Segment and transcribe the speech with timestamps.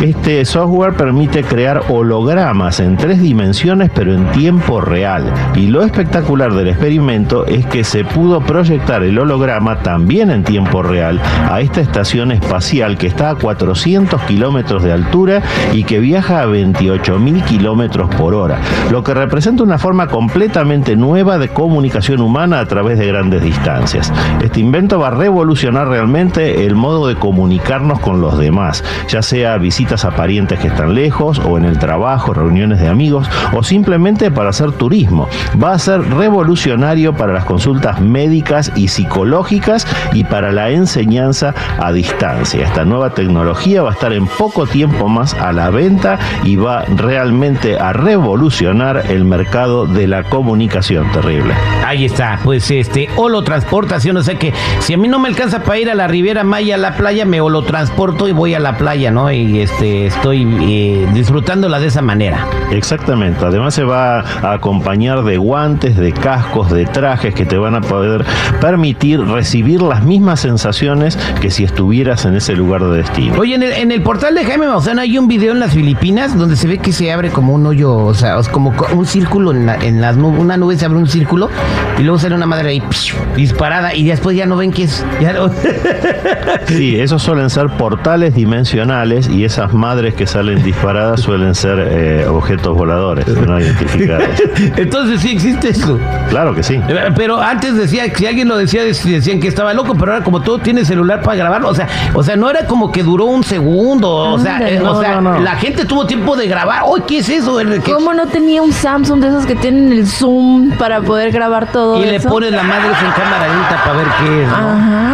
[0.00, 5.32] Este software permite crear hologramas en tres dimensiones pero en tiempo real.
[5.54, 10.82] Y lo espectacular del experimento es que se pudo proyectar el holograma también en tiempo
[10.82, 15.42] real a esta estación espacial que está a 400 kilómetros de altura
[15.74, 18.58] y que viaja a 28 mil kilómetros por hora,
[18.90, 24.10] lo que representa una forma completamente nueva de comunicación humana a través de grandes distancias.
[24.42, 29.58] Este invento va a revolucionar realmente el modo de comunicarnos con los demás, ya sea
[29.58, 34.30] visitas a parientes que están lejos o en el trabajo, reuniones de amigos o simplemente
[34.30, 35.28] para hacer turismo.
[35.62, 41.92] Va a ser revolucionario para las consultas médicas y psicológicas y para la enseñanza a
[41.92, 42.64] distancia.
[42.64, 46.84] Esta nueva tecnología va a estar en poco tiempo más a la venta y va
[46.84, 51.54] realmente a revolucionar el mercado de la comunicación terrible.
[51.84, 55.90] Ahí está, pues este, o sea que si a mí no me alcanza para ir
[55.90, 59.30] a la Riviera Maya a la playa, me transporto y voy a la playa, ¿no?
[59.30, 62.46] Y este estoy eh, disfrutándola de esa manera.
[62.70, 67.74] Exactamente, además se va a acompañar de guantes, de cascos, de trajes que te van
[67.74, 67.95] a poder
[68.60, 73.38] permitir recibir las mismas sensaciones que si estuvieras en ese lugar de destino.
[73.38, 76.68] Oye, en el, portal de Jaime Maussan hay un video en las Filipinas donde se
[76.68, 80.00] ve que se abre como un hoyo, o sea, como un círculo en, la, en
[80.00, 81.48] las nubes, una nube se abre un círculo
[81.98, 82.82] y luego sale una madre ahí
[83.36, 85.04] disparada y después ya no ven que es.
[86.66, 92.26] Sí, esos suelen ser portales dimensionales y esas madres que salen disparadas suelen ser eh,
[92.26, 94.28] objetos voladores no identificados.
[94.76, 95.98] Entonces sí existe eso.
[96.28, 96.74] Claro que sí.
[96.88, 100.24] Eh, pero antes decía que si alguien lo decía decían que estaba loco, pero ahora
[100.24, 103.26] como todo tiene celular para grabarlo, o sea, o sea, no era como que duró
[103.26, 106.82] un segundo, o sea, eh, o sea, la gente tuvo tiempo de grabar.
[106.86, 107.58] Oye, ¿qué es eso?
[107.84, 112.02] ¿Cómo no tenía un Samsung de esos que tienen el zoom para poder grabar todo
[112.02, 114.48] y le pones la madre en cámara lenta para ver qué es.
[114.48, 115.06] Ajá.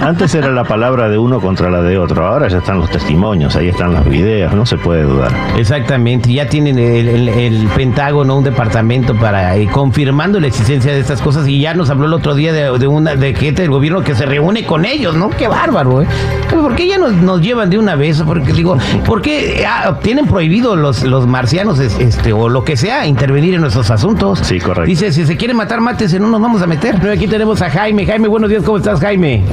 [0.00, 3.54] Antes era la palabra de uno contra la de otro, ahora ya están los testimonios,
[3.56, 5.32] ahí están los videos, no se puede dudar.
[5.56, 11.29] Exactamente, ya tienen el, Pentágono, un departamento para eh, confirmando la existencia de estas cosas
[11.46, 14.26] y ya nos habló el otro día de, una de gente del gobierno que se
[14.26, 15.30] reúne con ellos, ¿no?
[15.30, 16.06] Qué bárbaro, ¿eh?
[16.50, 18.22] ¿Por qué ya nos, llevan de una vez?
[18.22, 23.06] Porque digo, ¿por qué ah, tienen prohibido los, los marcianos este o lo que sea
[23.06, 24.40] intervenir en nuestros asuntos?
[24.42, 24.88] Sí, correcto.
[24.88, 26.96] Dice, si se quiere matar, mátese, no nos vamos a meter.
[27.00, 28.06] Pero aquí tenemos a Jaime.
[28.06, 29.44] Jaime, buenos días, ¿cómo estás, Jaime?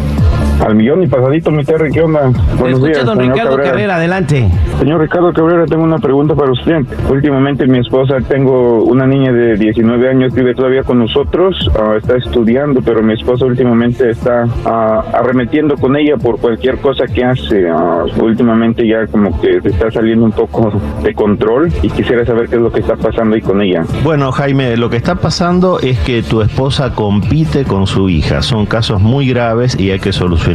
[0.65, 2.31] Al millón y pasadito, mi Terry, ¿qué onda?
[2.57, 3.95] Buenos días, don Ricardo Cabrera.
[3.98, 4.50] adelante.
[4.80, 6.81] Señor Ricardo Cabrera, tengo una pregunta para usted.
[7.09, 12.18] Últimamente mi esposa, tengo una niña de 19 años, vive todavía con nosotros, ah, está
[12.18, 17.69] estudiando, pero mi esposa últimamente está ah, arremetiendo con ella por cualquier cosa que hace.
[17.69, 20.71] Ah, últimamente ya como que se está saliendo un poco
[21.04, 23.83] de control y quisiera saber qué es lo que está pasando ahí con ella.
[24.04, 28.42] Bueno, Jaime, lo que está pasando es que tu esposa compite con su hija.
[28.42, 30.46] Son casos muy graves y hay que solucionarlos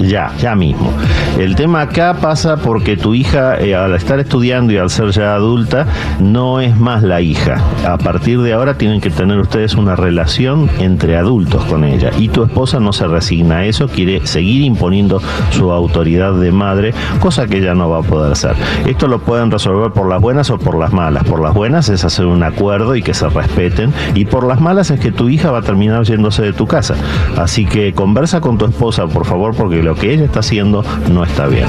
[0.00, 0.92] ya, ya mismo.
[1.38, 5.34] El tema acá pasa porque tu hija, eh, al estar estudiando y al ser ya
[5.34, 5.86] adulta,
[6.20, 7.62] no es más la hija.
[7.86, 12.10] A partir de ahora tienen que tener ustedes una relación entre adultos con ella.
[12.18, 15.20] Y tu esposa no se resigna a eso, quiere seguir imponiendo
[15.50, 18.54] su autoridad de madre, cosa que ella no va a poder hacer.
[18.86, 21.24] Esto lo pueden resolver por las buenas o por las malas.
[21.24, 23.92] Por las buenas es hacer un acuerdo y que se respeten.
[24.14, 26.94] Y por las malas es que tu hija va a terminar yéndose de tu casa.
[27.36, 31.22] Así que conversa con tu esposa, por favor, porque lo que ella está haciendo no
[31.22, 31.66] está bien.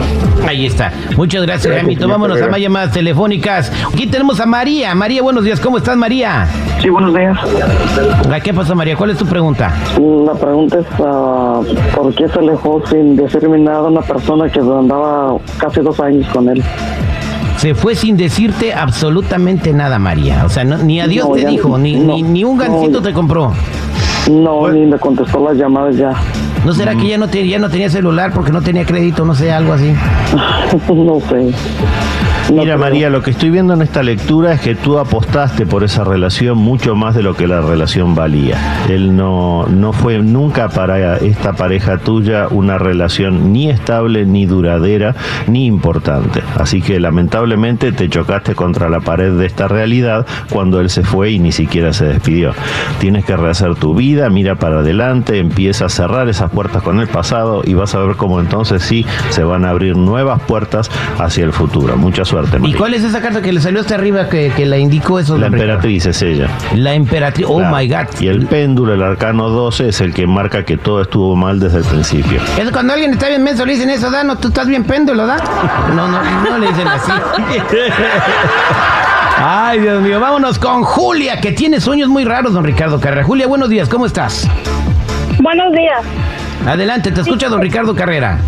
[0.47, 0.91] Ahí está.
[1.15, 1.95] Muchas gracias, Jaime.
[1.95, 3.71] Tomámonos a más llamadas telefónicas.
[3.93, 4.95] Aquí tenemos a María.
[4.95, 5.59] María, buenos días.
[5.59, 6.47] ¿Cómo estás, María?
[6.81, 7.37] Sí, buenos días.
[8.43, 8.95] ¿Qué pasó, María?
[8.95, 9.73] ¿Cuál es tu pregunta?
[10.25, 11.63] La pregunta es, uh,
[11.95, 16.49] ¿por qué se alejó sin decirme nada una persona que andaba casi dos años con
[16.49, 16.63] él?
[17.57, 20.43] Se fue sin decirte absolutamente nada, María.
[20.45, 23.53] O sea, no, ni adiós te dijo, ni, ni, ni, un gancito te compró.
[24.29, 26.13] No, ni me contestó las llamadas ya.
[26.65, 29.33] ¿No será que ya no, te, ya no tenía celular porque no tenía crédito, no
[29.33, 29.93] sé, algo así?
[30.93, 31.51] no sé.
[32.51, 36.03] Mira María, lo que estoy viendo en esta lectura es que tú apostaste por esa
[36.03, 38.83] relación mucho más de lo que la relación valía.
[38.89, 45.15] Él no, no fue nunca para esta pareja tuya una relación ni estable, ni duradera,
[45.47, 46.43] ni importante.
[46.57, 51.31] Así que lamentablemente te chocaste contra la pared de esta realidad cuando él se fue
[51.31, 52.53] y ni siquiera se despidió.
[52.99, 57.07] Tienes que rehacer tu vida, mira para adelante, empieza a cerrar esas puertas con el
[57.07, 61.45] pasado y vas a ver cómo entonces sí se van a abrir nuevas puertas hacia
[61.45, 61.95] el futuro.
[61.95, 62.40] Mucha suerte.
[62.63, 65.37] ¿Y cuál es esa carta que le salió hasta arriba que, que la indicó eso?
[65.37, 66.47] La emperatriz es ella.
[66.75, 68.07] La emperatriz, oh my God.
[68.19, 71.79] Y el péndulo, el arcano 12, es el que marca que todo estuvo mal desde
[71.79, 72.39] el principio.
[72.59, 74.23] Es cuando alguien está bien menso, le dicen eso, ¿da?
[74.23, 75.37] No, tú estás bien péndulo, ¿da?
[75.95, 77.11] No, no, no le dicen así.
[79.43, 83.23] Ay, Dios mío, vámonos con Julia, que tiene sueños muy raros, don Ricardo Carrera.
[83.23, 84.47] Julia, buenos días, ¿cómo estás?
[85.39, 86.03] Buenos días.
[86.67, 88.39] Adelante, te escucha don Ricardo Carrera.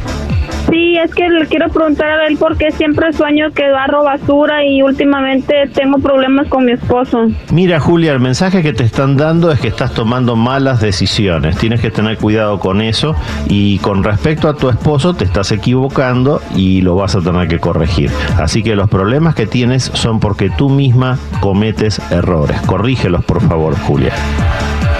[0.73, 4.65] Sí, es que le quiero preguntar a él por qué siempre sueño que barro basura
[4.65, 7.27] y últimamente tengo problemas con mi esposo.
[7.51, 11.57] Mira, Julia, el mensaje que te están dando es que estás tomando malas decisiones.
[11.57, 13.15] Tienes que tener cuidado con eso
[13.47, 17.59] y con respecto a tu esposo te estás equivocando y lo vas a tener que
[17.59, 18.09] corregir.
[18.39, 22.59] Así que los problemas que tienes son porque tú misma cometes errores.
[22.61, 24.13] Corrígelos, por favor, Julia.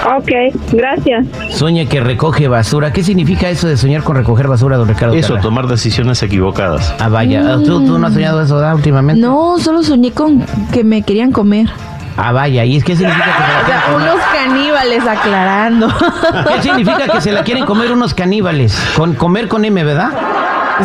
[0.06, 0.32] Ok,
[0.74, 1.26] gracias.
[1.50, 2.92] Sueña que recoge basura.
[2.92, 5.14] ¿Qué significa eso de soñar con recoger basura, don Ricardo?
[5.16, 6.94] Eso, tomar decisiones equivocadas.
[7.00, 7.58] Ah, vaya.
[7.64, 9.22] ¿Tú, no has soñado eso ¿da, últimamente?
[9.22, 11.70] No, solo soñé con que me querían comer.
[12.16, 14.12] Ah, vaya, ¿y es qué significa que se la quieren comer?
[14.12, 15.88] Unos caníbales aclarando.
[16.48, 18.78] ¿Qué significa que se la quieren comer unos caníbales?
[18.96, 20.12] Con comer con M, ¿verdad?